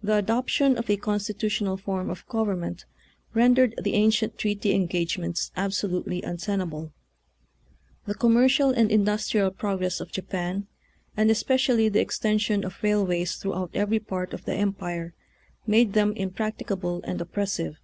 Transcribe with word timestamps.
The 0.00 0.14
adoption 0.18 0.78
of 0.78 0.88
a 0.88 0.96
constitutional 0.96 1.76
form 1.76 2.10
of 2.10 2.24
government 2.28 2.84
rendered 3.34 3.74
the 3.82 3.94
ancient 3.94 4.38
treaty 4.38 4.70
engagements 4.72 5.50
absolutely 5.56 6.22
untenable. 6.22 6.92
The 8.06 8.14
commercial 8.14 8.70
and 8.70 8.88
industrial 8.92 9.50
progress 9.50 9.98
of 9.98 10.12
Japan, 10.12 10.68
and 11.16 11.28
especially 11.28 11.88
the 11.88 11.98
extension 12.00 12.62
of 12.64 12.84
railways 12.84 13.34
throughout 13.34 13.72
every 13.74 13.98
part 13.98 14.32
of 14.32 14.44
the 14.44 14.54
Empire, 14.54 15.12
made 15.66 15.94
them 15.94 16.12
impracticable 16.12 17.00
and 17.02 17.20
op 17.20 17.32
pressive. 17.32 17.78